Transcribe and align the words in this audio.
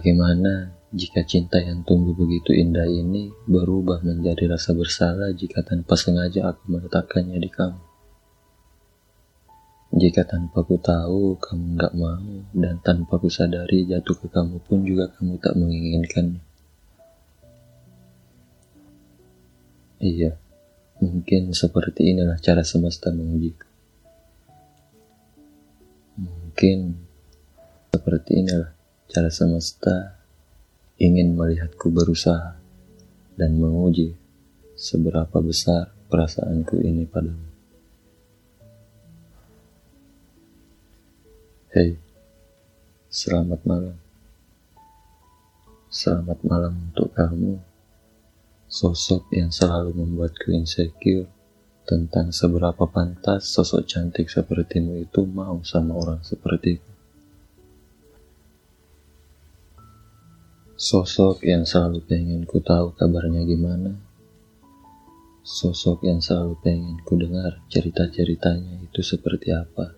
Bagaimana 0.00 0.72
jika 0.96 1.20
cinta 1.28 1.60
yang 1.60 1.84
tumbuh 1.84 2.16
begitu 2.16 2.56
indah 2.56 2.88
ini 2.88 3.28
berubah 3.44 4.00
menjadi 4.00 4.48
rasa 4.56 4.72
bersalah 4.72 5.28
jika 5.36 5.60
tanpa 5.60 5.92
sengaja 5.92 6.48
aku 6.48 6.72
meletakkannya 6.72 7.36
di 7.36 7.52
kamu? 7.52 7.76
Jika 9.92 10.24
tanpa 10.24 10.64
ku 10.64 10.80
tahu 10.80 11.36
kamu 11.36 11.76
nggak 11.76 11.92
mau 12.00 12.32
dan 12.56 12.80
tanpa 12.80 13.20
ku 13.20 13.28
sadari 13.28 13.84
jatuh 13.84 14.16
ke 14.16 14.32
kamu 14.32 14.64
pun 14.64 14.88
juga 14.88 15.12
kamu 15.12 15.36
tak 15.36 15.52
menginginkannya. 15.60 16.40
Iya, 20.00 20.32
mungkin 21.04 21.52
seperti 21.52 22.16
inilah 22.16 22.40
cara 22.40 22.64
semesta 22.64 23.12
mengujiku. 23.12 23.68
Mungkin 26.24 26.78
seperti 27.92 28.40
inilah 28.40 28.79
cara 29.10 29.26
semesta 29.26 30.22
ingin 30.94 31.34
melihatku 31.34 31.90
berusaha 31.90 32.62
dan 33.34 33.58
menguji 33.58 34.14
seberapa 34.78 35.42
besar 35.42 35.90
perasaanku 36.06 36.78
ini 36.78 37.10
padamu. 37.10 37.50
Hei, 41.74 41.98
selamat 43.10 43.60
malam. 43.66 43.98
Selamat 45.90 46.38
malam 46.46 46.74
untuk 46.94 47.10
kamu 47.10 47.58
sosok 48.70 49.26
yang 49.34 49.50
selalu 49.50 49.90
membuatku 49.90 50.54
insecure 50.54 51.26
tentang 51.82 52.30
seberapa 52.30 52.86
pantas 52.86 53.50
sosok 53.50 53.82
cantik 53.90 54.30
sepertimu 54.30 55.02
itu 55.02 55.26
mau 55.26 55.58
sama 55.66 55.98
orang 55.98 56.22
sepertiku. 56.22 56.99
Sosok 60.80 61.44
yang 61.44 61.68
selalu 61.68 62.00
pengen 62.08 62.48
ku 62.48 62.56
tahu 62.56 62.96
kabarnya 62.96 63.44
gimana. 63.44 64.00
Sosok 65.44 66.08
yang 66.08 66.24
selalu 66.24 66.56
pengen 66.64 66.96
ku 67.04 67.20
dengar 67.20 67.60
cerita-ceritanya 67.68 68.80
itu 68.88 69.04
seperti 69.04 69.52
apa. 69.52 69.92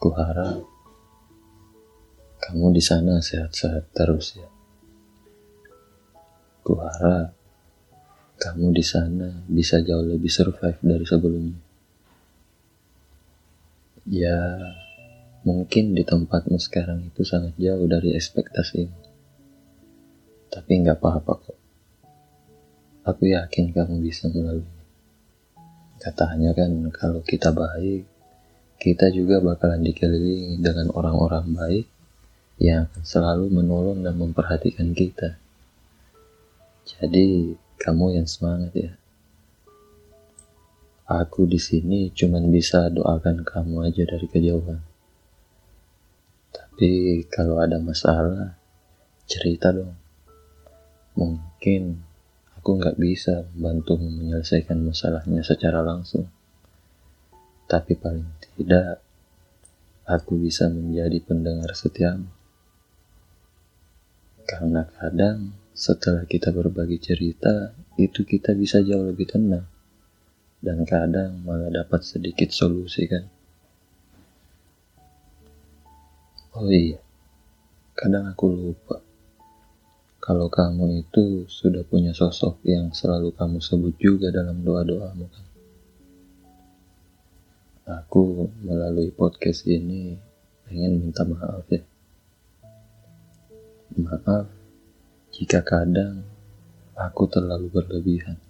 Ku 0.00 0.08
harap 0.08 0.64
kamu 2.40 2.72
di 2.72 2.80
sana 2.80 3.20
sehat-sehat 3.20 3.92
terus 3.92 4.40
ya. 4.40 4.48
Ku 6.64 6.80
harap 6.80 7.36
kamu 8.40 8.72
di 8.72 8.84
sana 8.88 9.44
bisa 9.52 9.84
jauh 9.84 10.16
lebih 10.16 10.32
survive 10.32 10.80
dari 10.80 11.04
sebelumnya. 11.04 11.60
Ya, 14.08 14.40
mungkin 15.46 15.94
di 15.94 16.02
tempatmu 16.02 16.58
sekarang 16.58 17.06
itu 17.06 17.22
sangat 17.22 17.54
jauh 17.54 17.86
dari 17.86 18.18
ekspektasi. 18.18 18.90
Tapi 20.50 20.70
nggak 20.82 20.98
apa-apa 20.98 21.32
kok. 21.38 21.58
Aku 23.06 23.30
yakin 23.30 23.70
kamu 23.70 24.02
bisa 24.02 24.26
melalui. 24.34 24.66
Katanya 26.02 26.50
kan 26.50 26.74
kalau 26.90 27.22
kita 27.22 27.54
baik, 27.54 28.02
kita 28.82 29.08
juga 29.14 29.38
bakalan 29.38 29.86
dikelilingi 29.86 30.58
dengan 30.58 30.90
orang-orang 30.90 31.46
baik 31.54 31.86
yang 32.58 32.90
selalu 33.06 33.46
menolong 33.48 34.02
dan 34.02 34.18
memperhatikan 34.18 34.90
kita. 34.92 35.38
Jadi, 36.86 37.54
kamu 37.78 38.18
yang 38.18 38.28
semangat 38.30 38.72
ya. 38.74 38.92
Aku 41.06 41.46
di 41.46 41.58
sini 41.62 42.10
cuman 42.10 42.50
bisa 42.50 42.90
doakan 42.90 43.46
kamu 43.46 43.90
aja 43.90 44.02
dari 44.06 44.26
kejauhan. 44.26 44.85
Tapi 46.76 47.24
kalau 47.32 47.56
ada 47.56 47.80
masalah, 47.80 48.52
cerita 49.24 49.72
dong. 49.72 49.96
Mungkin 51.16 51.96
aku 52.60 52.76
nggak 52.76 53.00
bisa 53.00 53.48
membantu 53.56 53.96
menyelesaikan 53.96 54.84
masalahnya 54.84 55.40
secara 55.40 55.80
langsung. 55.80 56.28
Tapi 57.64 57.96
paling 57.96 58.28
tidak, 58.60 59.00
aku 60.04 60.36
bisa 60.36 60.68
menjadi 60.68 61.16
pendengar 61.24 61.72
setiamu. 61.72 62.28
Karena 64.44 64.84
kadang 65.00 65.56
setelah 65.72 66.28
kita 66.28 66.52
berbagi 66.52 67.00
cerita, 67.00 67.72
itu 67.96 68.20
kita 68.28 68.52
bisa 68.52 68.84
jauh 68.84 69.08
lebih 69.08 69.32
tenang. 69.32 69.64
Dan 70.60 70.84
kadang 70.84 71.40
malah 71.40 71.72
dapat 71.72 72.04
sedikit 72.04 72.52
solusi 72.52 73.08
kan. 73.08 73.32
Oh 76.56 76.72
iya, 76.72 76.96
kadang 77.92 78.32
aku 78.32 78.48
lupa. 78.48 79.04
Kalau 80.24 80.48
kamu 80.48 81.04
itu 81.04 81.44
sudah 81.44 81.84
punya 81.84 82.16
sosok 82.16 82.64
yang 82.64 82.96
selalu 82.96 83.28
kamu 83.36 83.60
sebut 83.60 83.92
juga 84.00 84.32
dalam 84.32 84.64
doa-doamu 84.64 85.28
kan. 85.28 85.46
Aku 88.00 88.48
melalui 88.64 89.12
podcast 89.12 89.68
ini 89.68 90.16
pengen 90.64 90.96
minta 90.96 91.28
maaf 91.28 91.68
ya. 91.68 91.84
Maaf 94.00 94.48
jika 95.36 95.60
kadang 95.60 96.24
aku 96.96 97.28
terlalu 97.28 97.68
berlebihan. 97.68 98.40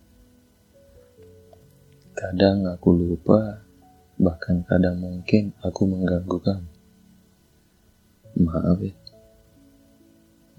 Kadang 2.15 2.71
aku 2.71 2.94
lupa, 2.94 3.67
bahkan 4.15 4.62
kadang 4.62 4.94
mungkin 5.03 5.59
aku 5.59 5.91
mengganggu 5.91 6.38
kamu. 6.38 6.75
Maaf 8.36 8.84
ya, 8.84 8.92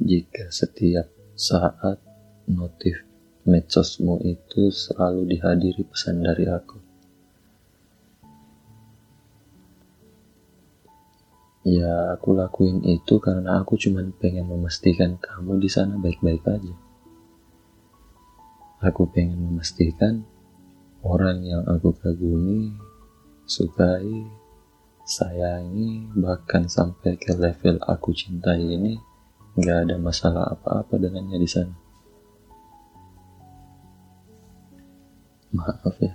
jika 0.01 0.49
setiap 0.49 1.13
saat 1.37 2.01
notif 2.49 3.05
medsosmu 3.45 4.17
itu 4.25 4.73
selalu 4.73 5.29
dihadiri 5.29 5.85
pesan 5.85 6.25
dari 6.25 6.49
aku. 6.49 6.77
Ya, 11.67 12.15
aku 12.17 12.33
lakuin 12.33 12.81
itu 12.81 13.19
karena 13.21 13.59
aku 13.61 13.75
cuma 13.77 14.01
pengen 14.17 14.47
memastikan 14.49 15.19
kamu 15.21 15.61
di 15.61 15.69
sana 15.69 15.99
baik-baik 16.01 16.43
aja. 16.49 16.75
Aku 18.81 19.05
pengen 19.11 19.51
memastikan 19.51 20.25
orang 21.05 21.43
yang 21.43 21.61
aku 21.67 21.91
kagumi, 21.93 22.73
sukai, 23.45 24.25
sayangi, 25.07 26.11
bahkan 26.19 26.67
sampai 26.67 27.15
ke 27.15 27.31
level 27.31 27.79
aku 27.87 28.11
cintai 28.11 28.59
ini 28.59 28.99
gak 29.55 29.87
ada 29.87 29.95
masalah 29.95 30.51
apa-apa 30.51 30.99
dengannya 30.99 31.39
di 31.39 31.47
sana. 31.47 31.75
Maaf 35.55 35.95
ya, 36.03 36.11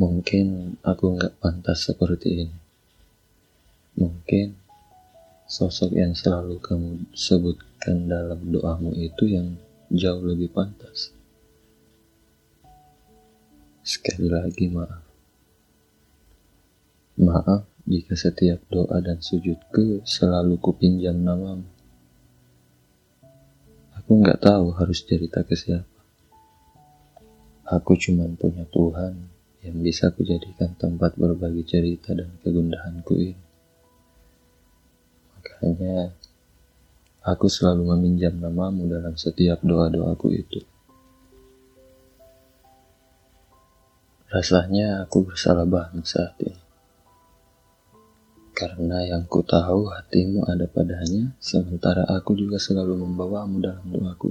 mungkin 0.00 0.80
aku 0.80 1.20
gak 1.20 1.36
pantas 1.36 1.84
seperti 1.84 2.48
ini. 2.48 2.58
Mungkin 3.92 4.56
sosok 5.44 5.92
yang 5.92 6.16
selalu 6.16 6.56
kamu 6.64 7.12
sebutkan 7.12 8.08
dalam 8.08 8.40
doamu 8.48 8.96
itu 8.96 9.28
yang 9.28 9.52
jauh 9.92 10.24
lebih 10.24 10.48
pantas. 10.48 11.12
Sekali 13.84 14.32
lagi 14.32 14.72
maaf. 14.72 15.11
Maaf 17.20 17.68
jika 17.84 18.16
setiap 18.16 18.64
doa 18.72 18.96
dan 19.04 19.20
sujudku 19.20 20.00
selalu 20.00 20.56
kupinjam 20.56 21.12
namamu. 21.20 21.68
Aku 24.00 24.16
nggak 24.16 24.40
tahu 24.40 24.72
harus 24.72 25.04
cerita 25.04 25.44
ke 25.44 25.52
siapa. 25.52 26.00
Aku 27.68 28.00
cuma 28.00 28.24
punya 28.32 28.64
Tuhan 28.72 29.28
yang 29.60 29.76
bisa 29.84 30.08
kujadikan 30.08 30.72
tempat 30.74 31.20
berbagi 31.20 31.68
cerita 31.68 32.16
dan 32.16 32.32
kegundahanku 32.40 33.14
ini. 33.20 33.44
Makanya 35.36 36.16
aku 37.28 37.46
selalu 37.46 37.92
meminjam 37.92 38.40
namamu 38.40 38.88
dalam 38.88 39.20
setiap 39.20 39.60
doa-doaku 39.60 40.28
itu. 40.32 40.60
Rasanya 44.32 45.04
aku 45.04 45.28
bersalah 45.28 45.68
banget 45.68 46.08
saat 46.08 46.34
ini. 46.40 46.61
Karena 48.52 49.00
yang 49.08 49.24
ku 49.32 49.40
tahu 49.40 49.88
hatimu 49.88 50.44
ada 50.44 50.68
padanya, 50.68 51.32
sementara 51.40 52.04
aku 52.04 52.36
juga 52.36 52.60
selalu 52.60 53.00
membawamu 53.00 53.64
dalam 53.64 53.86
doaku. 53.88 54.30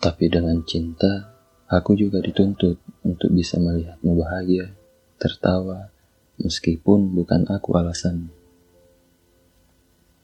Tapi 0.00 0.32
dengan 0.32 0.62
cinta, 0.64 1.28
aku 1.68 1.98
juga 1.98 2.22
dituntut 2.22 2.80
untuk 3.04 3.30
bisa 3.34 3.60
melihatmu 3.60 4.16
bahagia, 4.16 4.72
tertawa, 5.20 5.92
meskipun 6.40 7.12
bukan 7.12 7.44
aku 7.50 7.76
alasan. 7.76 8.32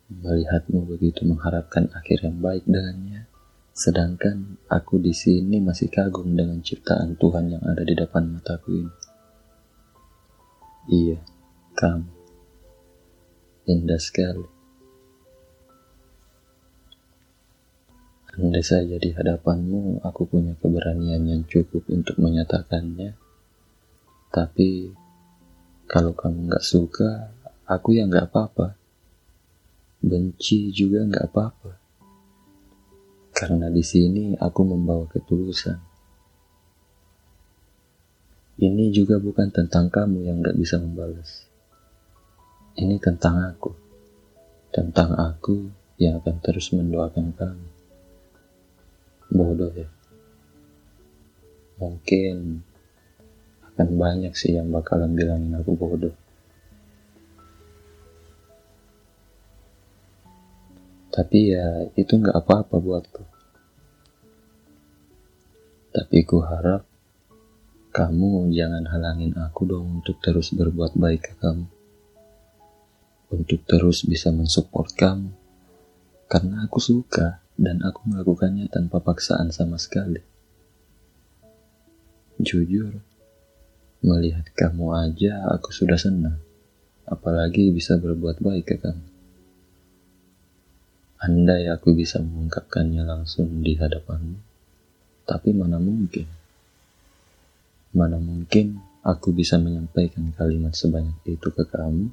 Melihatmu 0.08 0.86
begitu 0.88 1.26
mengharapkan 1.26 1.90
akhir 1.92 2.24
yang 2.24 2.38
baik 2.40 2.64
dengannya, 2.64 3.28
sedangkan 3.74 4.56
aku 4.70 4.96
di 5.02 5.12
sini 5.12 5.60
masih 5.60 5.92
kagum 5.92 6.32
dengan 6.32 6.62
ciptaan 6.62 7.18
Tuhan 7.20 7.50
yang 7.52 7.62
ada 7.66 7.84
di 7.84 7.92
depan 7.92 8.30
mataku 8.32 8.80
ini. 8.80 9.05
Iya, 10.86 11.18
kamu. 11.74 12.06
Indah 13.66 13.98
sekali. 13.98 14.46
Andai 18.38 18.62
saja 18.62 18.94
di 18.94 19.10
hadapanmu 19.10 20.04
aku 20.06 20.28
punya 20.30 20.54
keberanian 20.60 21.26
yang 21.26 21.42
cukup 21.48 21.82
untuk 21.90 22.22
menyatakannya. 22.22 23.18
Tapi 24.30 24.94
kalau 25.90 26.14
kamu 26.14 26.54
nggak 26.54 26.62
suka, 26.62 27.34
aku 27.66 27.98
ya 27.98 28.06
nggak 28.06 28.30
apa-apa. 28.30 28.78
Benci 30.04 30.70
juga 30.70 31.02
nggak 31.02 31.26
apa-apa. 31.32 31.72
Karena 33.34 33.66
di 33.74 33.82
sini 33.82 34.38
aku 34.38 34.60
membawa 34.62 35.10
ketulusan. 35.10 35.95
Ini 38.56 38.88
juga 38.88 39.20
bukan 39.20 39.52
tentang 39.52 39.92
kamu 39.92 40.28
yang 40.28 40.40
nggak 40.40 40.56
bisa 40.56 40.80
membalas. 40.80 41.44
Ini 42.76 42.96
tentang 42.96 43.52
aku. 43.52 43.72
Tentang 44.72 45.12
aku 45.16 45.68
yang 45.96 46.20
akan 46.20 46.36
terus 46.44 46.72
mendoakan 46.76 47.32
kamu 47.36 47.76
bodoh 49.32 49.72
ya 49.74 49.90
mungkin 51.76 52.62
akan 53.74 53.88
banyak 53.98 54.32
sih 54.32 54.56
yang 54.56 54.70
bakalan 54.70 55.12
bilangin 55.12 55.58
aku 55.58 55.74
bodoh 55.74 56.14
tapi 61.10 61.52
ya 61.52 61.90
itu 61.98 62.12
nggak 62.16 62.38
apa-apa 62.38 62.76
buatku 62.78 63.24
tapi 65.90 66.22
ku 66.22 66.38
harap 66.40 66.86
kamu 67.96 68.52
jangan 68.52 68.84
halangin 68.92 69.32
aku 69.40 69.64
dong 69.64 70.04
untuk 70.04 70.20
terus 70.20 70.52
berbuat 70.52 71.00
baik 71.00 71.32
ke 71.32 71.32
kamu 71.40 71.64
untuk 73.32 73.64
terus 73.64 74.04
bisa 74.04 74.28
mensupport 74.28 74.92
kamu 74.92 75.32
karena 76.28 76.68
aku 76.68 76.76
suka 76.76 77.40
dan 77.56 77.80
aku 77.80 78.12
melakukannya 78.12 78.68
tanpa 78.68 79.00
paksaan 79.00 79.48
sama 79.48 79.80
sekali. 79.80 80.20
Jujur, 82.36 83.00
melihat 84.04 84.44
kamu 84.52 84.92
aja 84.92 85.48
aku 85.56 85.72
sudah 85.72 85.96
senang, 85.96 86.36
apalagi 87.08 87.72
bisa 87.72 87.96
berbuat 87.96 88.44
baik 88.44 88.64
ke 88.68 88.76
kamu. 88.76 89.06
Andai 91.16 91.72
aku 91.72 91.96
bisa 91.96 92.20
mengungkapkannya 92.20 93.00
langsung 93.08 93.64
di 93.64 93.72
hadapanmu, 93.72 94.36
tapi 95.24 95.56
mana 95.56 95.80
mungkin? 95.80 96.28
Mana 97.96 98.20
mungkin 98.20 98.76
aku 99.00 99.32
bisa 99.32 99.56
menyampaikan 99.56 100.28
kalimat 100.36 100.76
sebanyak 100.76 101.16
itu 101.24 101.48
ke 101.48 101.64
kamu? 101.64 102.12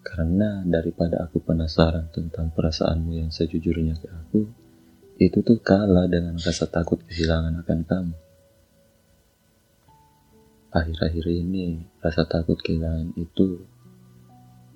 Karena 0.00 0.64
daripada 0.64 1.28
aku 1.28 1.44
penasaran 1.44 2.08
tentang 2.08 2.48
perasaanmu 2.56 3.12
yang 3.12 3.28
sejujurnya 3.28 4.00
ke 4.00 4.08
aku, 4.08 4.48
itu 5.20 5.44
tuh 5.44 5.60
kalah 5.60 6.08
dengan 6.08 6.40
rasa 6.40 6.64
takut 6.64 7.04
kehilangan 7.04 7.60
akan 7.60 7.80
kamu. 7.84 8.16
Akhir-akhir 10.72 11.24
ini, 11.28 11.84
rasa 12.00 12.24
takut 12.24 12.56
kehilangan 12.56 13.12
itu 13.20 13.68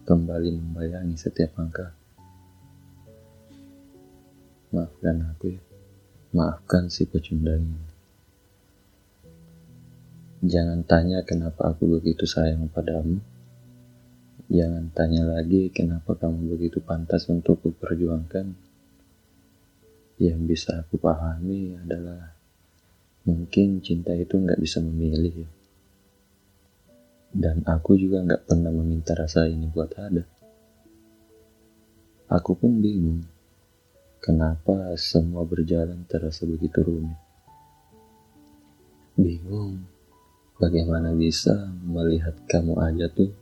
kembali 0.04 0.52
membayangi 0.52 1.16
setiap 1.16 1.56
langkah. 1.56 1.96
Maafkan 4.68 5.32
aku 5.32 5.56
ya. 5.56 5.62
Maafkan 6.36 6.92
si 6.92 7.08
pecundang 7.08 7.64
ini. 7.64 7.89
Jangan 10.40 10.84
tanya 10.88 11.20
kenapa 11.24 11.72
aku 11.76 12.00
begitu 12.00 12.24
sayang 12.24 12.72
padamu 12.72 13.20
Jangan 14.50 14.90
tanya 14.90 15.22
lagi 15.30 15.70
kenapa 15.70 16.18
kamu 16.18 16.58
begitu 16.58 16.82
pantas 16.82 17.30
untuk 17.30 17.62
kuperjuangkan. 17.62 18.50
Yang 20.18 20.40
bisa 20.42 20.82
aku 20.82 20.98
pahami 20.98 21.78
adalah 21.78 22.34
mungkin 23.22 23.78
cinta 23.78 24.10
itu 24.10 24.42
nggak 24.42 24.58
bisa 24.58 24.82
memilih 24.82 25.46
ya. 25.46 25.50
Dan 27.30 27.62
aku 27.62 27.94
juga 27.94 28.26
nggak 28.26 28.50
pernah 28.50 28.74
meminta 28.74 29.14
rasa 29.14 29.46
ini 29.46 29.70
buat 29.70 29.94
ada. 29.94 30.26
Aku 32.26 32.58
pun 32.58 32.82
bingung 32.82 33.22
kenapa 34.18 34.98
semua 34.98 35.46
berjalan 35.46 36.02
terasa 36.10 36.42
begitu 36.42 36.82
rumit. 36.82 37.18
Bingung 39.14 39.86
bagaimana 40.60 41.16
bisa 41.16 41.72
melihat 41.88 42.36
kamu 42.44 42.76
aja 42.84 43.08
tuh 43.08 43.32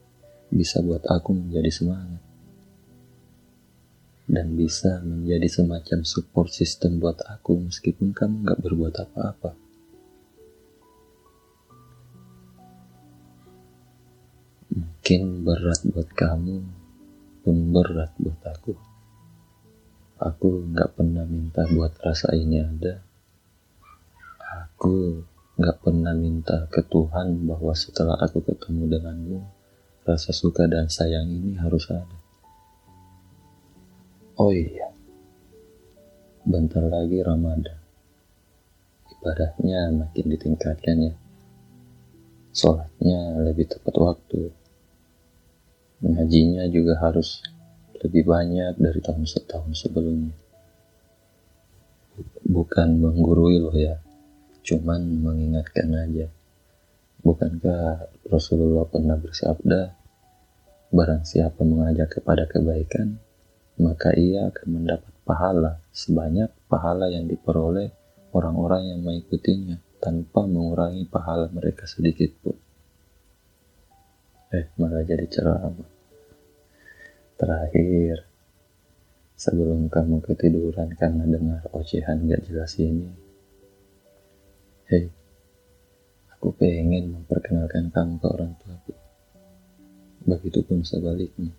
bisa 0.49 0.81
buat 0.81 1.03
aku 1.05 1.35
menjadi 1.35 1.69
semangat 1.69 2.23
dan 4.29 4.53
bisa 4.55 5.01
menjadi 5.01 5.49
semacam 5.49 6.05
support 6.05 6.53
system 6.53 7.01
buat 7.01 7.17
aku 7.25 7.65
meskipun 7.65 8.13
kamu 8.13 8.45
gak 8.45 8.61
berbuat 8.61 8.95
apa-apa. 9.09 9.57
Mungkin 14.69 15.49
berat 15.49 15.81
buat 15.89 16.13
kamu, 16.13 16.61
pun 17.41 17.57
berat 17.73 18.13
buat 18.21 18.41
aku. 18.45 18.77
Aku 20.21 20.69
gak 20.77 20.93
pernah 20.93 21.25
minta 21.25 21.65
buat 21.73 21.97
rasa 21.97 22.37
ini 22.37 22.61
ada. 22.61 23.01
Aku 24.45 25.25
gak 25.59 25.83
pernah 25.83 26.15
minta 26.15 26.71
ke 26.71 26.87
Tuhan 26.87 27.45
bahwa 27.45 27.75
setelah 27.75 28.15
aku 28.23 28.41
ketemu 28.47 28.95
denganmu, 28.95 29.39
Rasa 30.09 30.33
suka 30.33 30.65
dan 30.65 30.89
sayang 30.89 31.29
ini 31.29 31.53
harus 31.61 31.85
ada. 31.93 32.17
Oh 34.41 34.49
iya, 34.49 34.89
bentar 36.49 36.81
lagi 36.81 37.21
Ramadan. 37.21 37.77
Ibadahnya 39.13 39.93
makin 39.93 40.33
ditingkatkan 40.33 41.13
ya. 41.13 41.15
Sholatnya 42.57 43.37
lebih 43.53 43.69
tepat 43.69 43.95
waktu. 44.01 44.49
Ngajinya 46.01 46.65
juga 46.73 46.97
harus 47.05 47.45
lebih 48.01 48.25
banyak 48.33 48.81
dari 48.81 49.05
tahun-tahun 49.05 49.77
sebelumnya. 49.77 50.33
Bukan 52.49 52.97
menggurui 52.97 53.61
loh 53.61 53.77
ya, 53.77 54.01
cuman 54.69 55.25
mengingatkan 55.25 55.89
aja. 55.97 56.29
Bukankah 57.25 58.13
Rasulullah 58.29 58.85
pernah 58.85 59.17
bersabda, 59.17 59.97
Barang 60.89 61.21
siapa 61.21 61.69
mengajak 61.69 62.17
kepada 62.17 62.49
kebaikan, 62.49 63.21
maka 63.77 64.17
ia 64.17 64.49
akan 64.49 64.69
mendapat 64.81 65.13
pahala 65.21 65.85
sebanyak 65.93 66.49
pahala 66.65 67.13
yang 67.13 67.29
diperoleh 67.29 67.93
orang-orang 68.33 68.97
yang 68.97 69.01
mengikutinya 69.05 69.77
tanpa 70.01 70.49
mengurangi 70.49 71.05
pahala 71.05 71.53
mereka 71.53 71.85
sedikit 71.85 72.33
pun. 72.41 72.57
Eh, 74.49 74.73
malah 74.81 75.05
jadi 75.05 75.29
ceramah. 75.29 75.89
Terakhir, 77.37 78.25
sebelum 79.37 79.93
kamu 79.93 80.25
ketiduran 80.25 80.89
karena 80.97 81.29
dengar 81.29 81.69
ocehan 81.77 82.25
gak 82.25 82.49
jelas 82.49 82.73
ini, 82.81 83.28
hei, 84.89 85.05
aku 86.33 86.49
pengen 86.57 87.13
memperkenalkan 87.13 87.93
kamu 87.93 88.17
ke 88.17 88.27
orang 88.33 88.57
tuaku. 88.57 88.97
Begitupun 90.25 90.81
sebaliknya. 90.81 91.53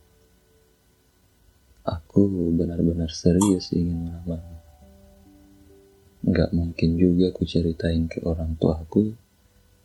Aku 1.85 2.25
benar-benar 2.57 3.13
serius 3.13 3.69
ingin 3.69 4.09
melamarmu. 4.09 4.57
Gak 6.25 6.57
mungkin 6.57 6.97
juga 6.97 7.29
ku 7.29 7.45
ceritain 7.45 8.09
ke 8.09 8.17
orang 8.25 8.57
tua 8.57 8.81
aku 8.81 9.13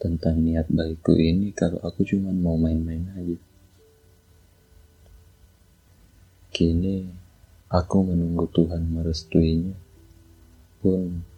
tentang 0.00 0.40
niat 0.40 0.72
baikku 0.72 1.12
ini 1.12 1.52
kalau 1.52 1.84
aku 1.84 2.00
cuma 2.08 2.32
mau 2.32 2.56
main-main 2.56 3.12
aja. 3.12 3.36
Kini 6.48 7.12
aku 7.68 8.08
menunggu 8.08 8.48
Tuhan 8.56 8.88
merestuinya 8.88 9.76
pun 10.80 11.33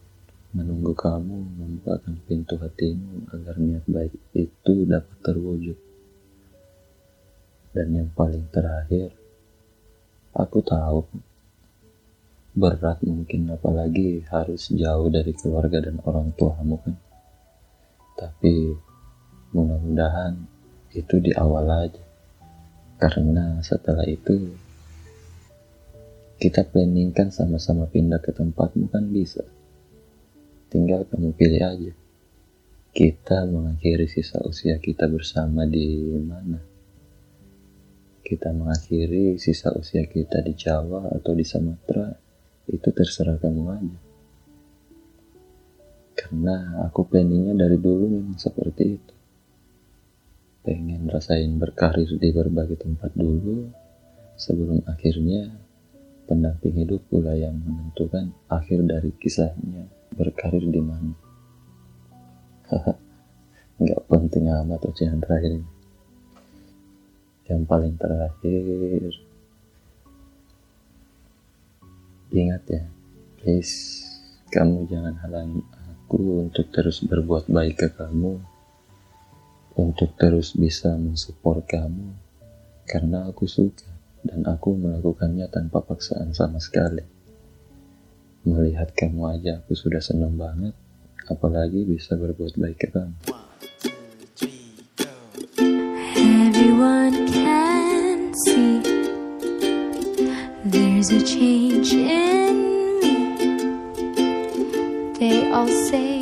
menunggu 0.54 0.94
kamu 0.94 1.36
membukakan 1.58 2.20
pintu 2.28 2.54
hatimu 2.60 3.30
agar 3.34 3.56
niat 3.58 3.84
baik 3.88 4.14
itu 4.36 4.86
dapat 4.86 5.16
terwujud. 5.24 5.78
Dan 7.74 7.92
yang 7.92 8.08
paling 8.14 8.46
terakhir, 8.52 9.12
aku 10.32 10.58
tahu 10.64 11.04
berat 12.56 13.04
mungkin 13.04 13.52
apalagi 13.52 14.24
harus 14.32 14.72
jauh 14.72 15.12
dari 15.12 15.36
keluarga 15.36 15.84
dan 15.84 16.00
orang 16.04 16.32
tuamu 16.32 16.80
kan. 16.80 16.96
Tapi 18.16 18.72
mudah-mudahan 19.52 20.40
itu 20.96 21.20
di 21.20 21.36
awal 21.36 21.68
aja. 21.68 22.04
Karena 22.96 23.60
setelah 23.60 24.08
itu 24.08 24.56
kita 26.40 26.64
planningkan 26.68 27.28
sama-sama 27.28 27.88
pindah 27.88 28.20
ke 28.24 28.32
tempatmu 28.32 28.88
kan 28.88 29.04
bisa. 29.12 29.44
Tinggal 30.76 31.08
kamu 31.08 31.32
pilih 31.40 31.62
aja. 31.64 31.92
Kita 32.92 33.48
mengakhiri 33.48 34.04
sisa 34.12 34.44
usia 34.44 34.76
kita 34.76 35.08
bersama 35.08 35.64
di 35.64 36.04
mana. 36.20 36.60
kita 38.20 38.52
mengakhiri 38.52 39.40
sisa 39.40 39.72
usia 39.72 40.04
kita 40.04 40.44
di 40.44 40.52
Jawa 40.52 41.08
atau 41.16 41.32
di 41.32 41.48
Sumatera, 41.48 42.12
itu 42.68 42.92
terserah 42.92 43.40
kamu 43.40 43.62
aja. 43.72 43.98
Karena 46.12 46.84
aku 46.84 47.08
planningnya 47.08 47.56
dari 47.56 47.80
dulu 47.80 48.12
memang 48.12 48.36
seperti 48.36 48.84
itu. 48.84 49.14
Pengen 50.60 51.08
rasain 51.08 51.56
berkarir 51.56 52.20
di 52.20 52.28
berbagai 52.36 52.84
tempat 52.84 53.16
dulu, 53.16 53.72
sebelum 54.36 54.84
akhirnya 54.84 55.56
pendamping 56.28 56.84
hidup 56.84 57.00
pula 57.08 57.32
yang 57.32 57.56
menentukan 57.64 58.36
akhir 58.52 58.84
dari 58.84 59.16
kisahnya 59.16 59.95
berkarir 60.14 60.64
di 60.68 60.82
mana. 60.82 61.14
Nggak 63.82 64.02
penting 64.06 64.46
amat 64.50 64.80
ujian 64.86 65.18
terakhir 65.18 65.58
ini. 65.58 65.70
Yang 67.46 67.62
paling 67.66 67.94
terakhir. 67.98 69.12
Ingat 72.30 72.62
ya 72.68 72.84
please 73.46 74.02
kamu 74.50 74.90
jangan 74.90 75.14
halangi 75.22 75.62
aku 75.86 76.42
untuk 76.42 76.66
terus 76.74 76.98
berbuat 77.06 77.46
baik 77.46 77.78
ke 77.78 77.88
kamu 77.94 78.42
untuk 79.78 80.10
terus 80.18 80.58
bisa 80.58 80.98
mensupport 80.98 81.62
kamu 81.62 82.10
karena 82.90 83.30
aku 83.30 83.46
suka 83.46 83.86
dan 84.26 84.42
aku 84.50 84.74
melakukannya 84.74 85.46
tanpa 85.46 85.78
paksaan 85.78 86.34
sama 86.34 86.58
sekali 86.58 87.06
melihat 88.46 88.94
kamu 88.94 89.34
aja 89.34 89.60
aku 89.60 89.74
sudah 89.74 90.00
senang 90.00 90.38
banget 90.38 90.72
apalagi 91.26 91.82
bisa 91.82 92.14
berbuat 92.14 92.54
baik 92.54 92.78
ke 92.78 92.88
kamu 92.94 93.12
change 101.26 101.92
in 101.92 103.00
me. 103.00 103.14
They 105.18 105.50
all 105.50 105.66
say 105.66 106.15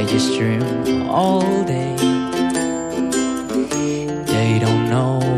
I 0.00 0.06
just 0.06 0.32
dream 0.32 0.62
all 1.10 1.42
day. 1.64 1.94
They 4.24 4.58
don't 4.58 4.88
know 4.88 5.29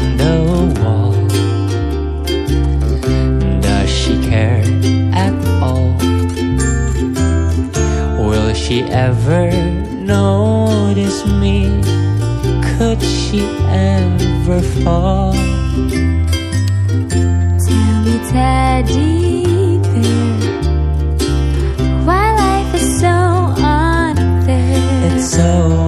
on 0.00 0.16
the 0.16 0.80
wall. 0.80 1.12
Does 3.60 3.90
she 3.90 4.14
care 4.28 4.62
at 5.14 5.34
all? 5.62 5.96
Will 8.28 8.54
she 8.54 8.82
ever 8.82 9.50
notice 9.94 11.26
me? 11.26 11.82
Could 12.78 13.02
she 13.02 13.40
ever 13.68 14.60
fall? 14.84 15.32
Tell 17.66 17.96
me, 18.04 18.18
Teddy 18.30 19.78
bear, 19.78 20.52
why 22.06 22.24
life 22.36 22.74
is 22.74 23.00
so 23.00 23.16
unfair. 23.58 25.16
It's 25.16 25.30
so 25.32 25.87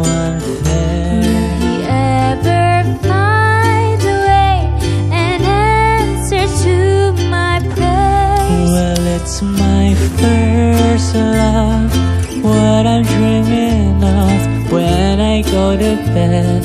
bed. 15.80 16.62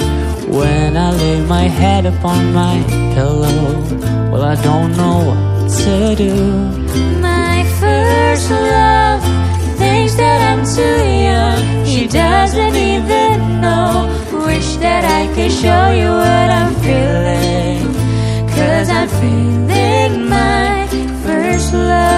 When 0.47 0.97
I 0.97 1.11
lay 1.11 1.41
my 1.45 1.67
head 1.79 2.05
upon 2.05 2.53
my 2.53 2.75
pillow. 3.15 3.81
Well, 4.31 4.43
I 4.43 4.55
don't 4.69 4.91
know 4.97 5.17
what 5.29 5.71
to 5.79 6.15
do. 6.15 6.35
My 7.29 7.63
first 7.79 8.51
love 8.51 9.21
thinks 9.79 10.15
that 10.15 10.39
I'm 10.49 10.63
too 10.77 10.99
young. 11.29 11.85
He 11.85 12.07
doesn't 12.07 12.75
even 12.75 13.61
know. 13.61 13.91
Wish 14.45 14.75
that 14.77 15.03
I 15.19 15.21
could 15.33 15.51
show 15.51 15.85
you 16.01 16.09
what 16.23 16.49
I'm 16.59 16.73
feeling. 16.85 17.81
Cause 18.55 18.89
I'm 18.89 19.09
feeling 19.19 20.29
my 20.29 20.87
first 21.23 21.73
love. 21.73 22.14